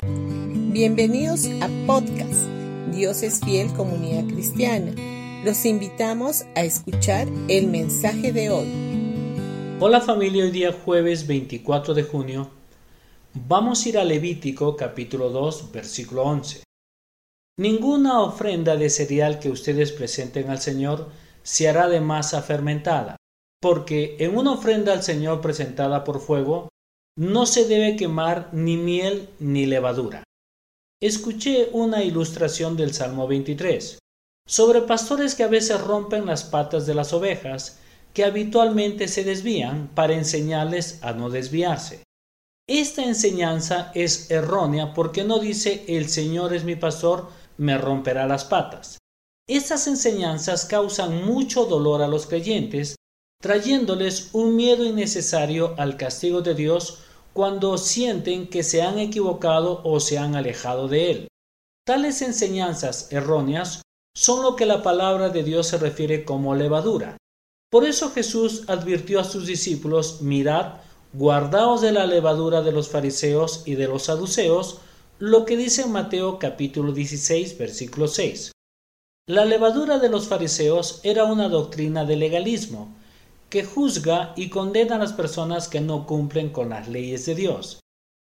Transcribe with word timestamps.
Bienvenidos 0.00 1.46
a 1.60 1.68
podcast 1.88 2.46
Dios 2.92 3.24
es 3.24 3.40
fiel 3.40 3.72
comunidad 3.72 4.32
cristiana. 4.32 4.92
Los 5.44 5.64
invitamos 5.66 6.44
a 6.54 6.62
escuchar 6.62 7.26
el 7.48 7.66
mensaje 7.66 8.32
de 8.32 8.48
hoy. 8.48 9.76
Hola 9.80 10.00
familia, 10.00 10.44
hoy 10.44 10.52
día 10.52 10.72
jueves 10.72 11.26
24 11.26 11.94
de 11.94 12.04
junio 12.04 12.48
vamos 13.34 13.84
a 13.84 13.88
ir 13.88 13.98
a 13.98 14.04
Levítico 14.04 14.76
capítulo 14.76 15.30
2 15.30 15.72
versículo 15.72 16.22
11. 16.22 16.62
Ninguna 17.58 18.20
ofrenda 18.20 18.76
de 18.76 18.90
cereal 18.90 19.40
que 19.40 19.50
ustedes 19.50 19.90
presenten 19.90 20.48
al 20.48 20.60
Señor 20.60 21.08
se 21.42 21.68
hará 21.68 21.88
de 21.88 22.00
masa 22.00 22.40
fermentada, 22.42 23.16
porque 23.60 24.16
en 24.20 24.36
una 24.36 24.52
ofrenda 24.52 24.92
al 24.92 25.02
Señor 25.02 25.40
presentada 25.40 26.04
por 26.04 26.20
fuego 26.20 26.67
no 27.18 27.46
se 27.46 27.66
debe 27.66 27.96
quemar 27.96 28.48
ni 28.52 28.76
miel 28.76 29.28
ni 29.40 29.66
levadura. 29.66 30.22
Escuché 31.02 31.68
una 31.72 32.04
ilustración 32.04 32.76
del 32.76 32.94
Salmo 32.94 33.26
23 33.26 33.98
sobre 34.46 34.82
pastores 34.82 35.34
que 35.34 35.42
a 35.42 35.48
veces 35.48 35.80
rompen 35.80 36.26
las 36.26 36.44
patas 36.44 36.86
de 36.86 36.94
las 36.94 37.12
ovejas 37.12 37.80
que 38.14 38.24
habitualmente 38.24 39.08
se 39.08 39.24
desvían 39.24 39.88
para 39.96 40.14
enseñarles 40.14 41.02
a 41.02 41.12
no 41.12 41.28
desviarse. 41.28 42.04
Esta 42.68 43.04
enseñanza 43.04 43.90
es 43.96 44.30
errónea 44.30 44.94
porque 44.94 45.24
no 45.24 45.40
dice 45.40 45.86
el 45.88 46.08
Señor 46.08 46.54
es 46.54 46.62
mi 46.62 46.76
pastor, 46.76 47.30
me 47.56 47.78
romperá 47.78 48.28
las 48.28 48.44
patas. 48.44 48.98
Estas 49.48 49.88
enseñanzas 49.88 50.66
causan 50.66 51.24
mucho 51.24 51.64
dolor 51.64 52.00
a 52.00 52.06
los 52.06 52.26
creyentes, 52.26 52.94
trayéndoles 53.42 54.30
un 54.34 54.54
miedo 54.54 54.84
innecesario 54.84 55.74
al 55.78 55.96
castigo 55.96 56.42
de 56.42 56.54
Dios 56.54 57.00
cuando 57.38 57.78
sienten 57.78 58.48
que 58.48 58.64
se 58.64 58.82
han 58.82 58.98
equivocado 58.98 59.80
o 59.84 60.00
se 60.00 60.18
han 60.18 60.34
alejado 60.34 60.88
de 60.88 61.12
Él. 61.12 61.28
Tales 61.86 62.20
enseñanzas 62.20 63.12
erróneas 63.12 63.82
son 64.12 64.42
lo 64.42 64.56
que 64.56 64.66
la 64.66 64.82
palabra 64.82 65.28
de 65.28 65.44
Dios 65.44 65.68
se 65.68 65.78
refiere 65.78 66.24
como 66.24 66.56
levadura. 66.56 67.16
Por 67.70 67.84
eso 67.84 68.10
Jesús 68.10 68.64
advirtió 68.66 69.20
a 69.20 69.24
sus 69.24 69.46
discípulos, 69.46 70.20
mirad, 70.20 70.80
guardaos 71.12 71.80
de 71.80 71.92
la 71.92 72.06
levadura 72.06 72.60
de 72.60 72.72
los 72.72 72.88
fariseos 72.88 73.62
y 73.64 73.76
de 73.76 73.86
los 73.86 74.06
saduceos, 74.06 74.78
lo 75.20 75.44
que 75.44 75.56
dice 75.56 75.86
Mateo 75.86 76.40
capítulo 76.40 76.90
16 76.90 77.56
versículo 77.56 78.08
6. 78.08 78.50
La 79.28 79.44
levadura 79.44 80.00
de 80.00 80.08
los 80.08 80.26
fariseos 80.26 80.98
era 81.04 81.22
una 81.22 81.48
doctrina 81.48 82.04
de 82.04 82.16
legalismo, 82.16 82.97
que 83.48 83.64
juzga 83.64 84.32
y 84.36 84.48
condena 84.48 84.96
a 84.96 84.98
las 84.98 85.12
personas 85.12 85.68
que 85.68 85.80
no 85.80 86.06
cumplen 86.06 86.50
con 86.50 86.70
las 86.70 86.88
leyes 86.88 87.26
de 87.26 87.34
Dios. 87.34 87.80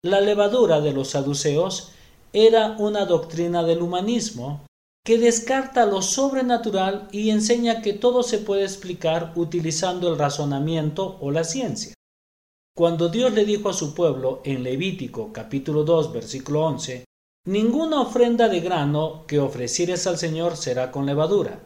La 0.03 0.21
levadura 0.21 0.81
de 0.81 0.93
los 0.93 1.11
saduceos 1.11 1.93
era 2.33 2.77
una 2.79 3.07
doctrina 3.07 3.65
del 3.65 3.83
humanismo 3.83 4.65
que 5.05 5.19
descarta 5.19 5.87
lo 5.87 6.03
sobrenatural 6.03 7.09
y 7.11 7.31
enseña 7.31 7.83
que 7.83 7.93
todo 7.93 8.23
se 8.23 8.39
puede 8.39 8.65
explicar 8.65 9.33
utilizando 9.35 10.13
el 10.13 10.19
razonamiento 10.19 11.19
o 11.21 11.31
la 11.31 11.45
ciencia. 11.45 11.95
Cuando 12.77 13.09
Dios 13.09 13.33
le 13.33 13.45
dijo 13.45 13.69
a 13.69 13.75
su 13.75 13.95
pueblo 13.95 14.41
en 14.45 14.63
Levítico 14.63 15.33
capítulo 15.33 15.85
2 15.85 16.13
versículo 16.13 16.67
11, 16.67 17.05
Ninguna 17.47 18.03
ofrenda 18.03 18.49
de 18.49 18.61
grano 18.61 19.25
que 19.27 19.39
ofrecieres 19.39 20.07
al 20.07 20.19
Señor 20.19 20.57
será 20.57 20.93
con 20.93 21.07
levadura. 21.07 21.59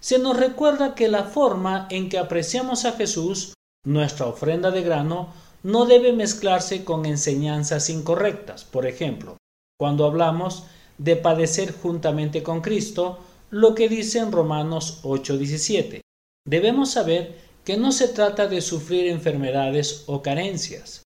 Se 0.00 0.18
nos 0.18 0.36
recuerda 0.36 0.94
que 0.94 1.08
la 1.08 1.24
forma 1.24 1.86
en 1.90 2.08
que 2.08 2.18
apreciamos 2.18 2.86
a 2.86 2.92
Jesús, 2.92 3.52
nuestra 3.84 4.26
ofrenda 4.26 4.70
de 4.70 4.82
grano, 4.82 5.32
no 5.62 5.84
debe 5.84 6.12
mezclarse 6.12 6.84
con 6.84 7.04
enseñanzas 7.04 7.90
incorrectas. 7.90 8.64
Por 8.64 8.86
ejemplo, 8.86 9.36
cuando 9.78 10.06
hablamos 10.06 10.64
de 10.96 11.16
padecer 11.16 11.74
juntamente 11.74 12.42
con 12.42 12.62
Cristo, 12.62 13.18
lo 13.50 13.74
que 13.74 13.88
dice 13.88 14.18
en 14.18 14.32
Romanos 14.32 15.00
8:17. 15.02 16.00
Debemos 16.46 16.92
saber 16.92 17.38
que 17.64 17.76
no 17.76 17.92
se 17.92 18.08
trata 18.08 18.46
de 18.46 18.62
sufrir 18.62 19.06
enfermedades 19.06 20.04
o 20.06 20.22
carencias, 20.22 21.02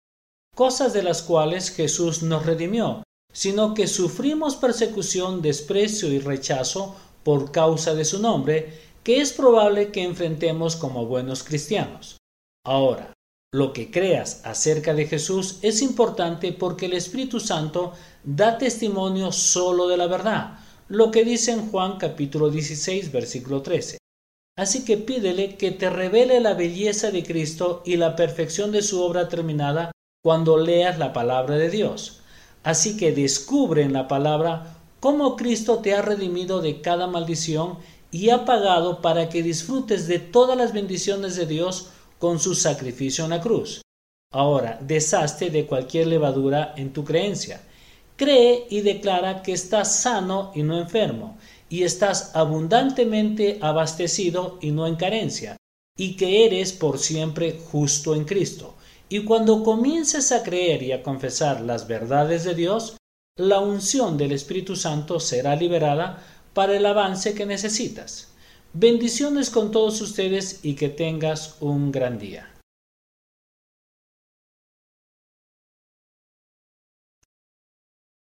cosas 0.55 0.93
de 0.93 1.03
las 1.03 1.23
cuales 1.23 1.71
Jesús 1.71 2.23
nos 2.23 2.47
redimió, 2.47 3.03
sino 3.33 3.75
que 3.75 3.89
sufrimos 3.89 4.55
persecución, 4.55 5.43
desprecio 5.43 6.13
y 6.13 6.21
rechazo 6.21 6.95
por 7.25 7.51
causa 7.51 7.95
de 7.95 8.05
su 8.05 8.21
nombre, 8.21 8.79
que 9.05 9.21
es 9.21 9.33
probable 9.33 9.93
que 9.93 10.03
enfrentemos 10.03 10.77
como 10.77 11.07
buenos 11.07 11.45
cristianos. 11.45 12.17
Ahora, 12.67 13.13
lo 13.53 13.73
que 13.73 13.91
creas 13.91 14.41
acerca 14.45 14.95
de 14.95 15.07
Jesús 15.07 15.59
es 15.63 15.83
importante 15.83 16.53
porque 16.53 16.87
el 16.87 16.95
Espíritu 16.95 17.39
Santo 17.39 17.93
da 18.25 18.59
testimonio 18.59 19.31
solo 19.31 19.87
de 19.87 19.97
la 19.97 20.09
verdad, 20.09 20.59
lo 20.89 21.11
que 21.11 21.25
dice 21.25 21.53
en 21.53 21.71
Juan 21.71 21.99
capítulo 21.99 22.51
16 22.51 23.13
versículo 23.13 23.63
13. 23.63 23.99
Así 24.57 24.85
que 24.85 24.97
pídele 24.97 25.57
que 25.57 25.71
te 25.71 25.91
revele 25.91 26.41
la 26.41 26.55
belleza 26.55 27.11
de 27.11 27.23
Cristo 27.25 27.83
y 27.85 27.97
la 27.97 28.17
perfección 28.17 28.73
de 28.73 28.83
su 28.83 29.03
obra 29.03 29.29
terminada 29.29 29.93
cuando 30.23 30.57
leas 30.57 30.99
la 30.99 31.13
palabra 31.13 31.57
de 31.57 31.71
Dios. 31.71 32.21
Así 32.63 32.97
que 32.97 33.13
descubre 33.13 33.83
en 33.83 33.93
la 33.93 34.09
palabra 34.09 34.79
cómo 35.01 35.37
Cristo 35.37 35.81
te 35.81 35.95
ha 35.95 36.03
redimido 36.03 36.63
de 36.63 36.81
cada 36.81 37.07
maldición 37.07 37.79
y 38.15 38.31
ha 38.31 38.45
pagado 38.45 39.03
para 39.03 39.29
que 39.29 39.43
disfrutes 39.43 40.07
de 40.07 40.21
todas 40.21 40.57
las 40.57 40.73
bendiciones 40.73 41.35
de 41.35 41.47
Dios 41.47 41.89
con 42.21 42.39
su 42.39 42.55
sacrificio 42.55 43.25
en 43.25 43.31
la 43.31 43.41
cruz. 43.41 43.83
Ahora, 44.33 44.79
deshazte 44.81 45.51
de 45.51 45.67
cualquier 45.67 46.07
levadura 46.07 46.75
en 46.77 46.93
tu 46.93 47.03
creencia. 47.03 47.61
Cree 48.15 48.69
y 48.71 48.83
declara 48.83 49.43
que 49.43 49.53
estás 49.53 49.97
sano 49.97 50.53
y 50.55 50.63
no 50.63 50.79
enfermo, 50.79 51.39
y 51.69 51.83
estás 51.83 52.37
abundantemente 52.37 53.59
abastecido 53.61 54.61
y 54.63 54.71
no 54.71 54.87
en 54.87 54.95
carencia, 54.95 55.57
y 55.99 56.15
que 56.15 56.47
eres 56.47 56.73
por 56.73 57.01
siempre 57.01 57.59
justo 57.69 58.15
en 58.15 58.27
Cristo. 58.27 58.77
Y 59.09 59.25
cuando 59.25 59.65
comiences 59.65 60.31
a 60.31 60.45
creer 60.45 60.85
y 60.85 60.93
a 60.93 61.03
confesar 61.03 61.63
las 61.63 61.89
verdades 61.89 62.45
de 62.45 62.55
Dios, 62.55 62.97
la 63.37 63.59
unción 63.59 64.17
del 64.17 64.31
Espíritu 64.31 64.77
Santo 64.77 65.19
será 65.19 65.57
liberada 65.57 66.23
para 66.55 66.77
el 66.77 66.87
avance 66.87 67.35
que 67.35 67.47
necesitas. 67.47 68.29
Bendiciones 68.73 69.51
con 69.51 69.71
todos 69.71 70.01
ustedes 70.01 70.61
y 70.63 70.75
que 70.75 70.89
tengas 70.89 71.57
un 71.61 71.93
gran 71.93 72.19
día. 72.19 72.54